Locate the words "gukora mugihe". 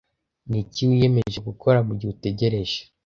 1.47-2.09